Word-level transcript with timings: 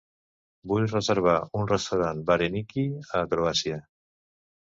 Vull 0.69 0.85
reservar 0.93 1.33
un 1.59 1.67
restaurant 1.73 2.23
varenyky 2.31 2.85
a 3.19 3.23
Croàcia. 3.35 3.77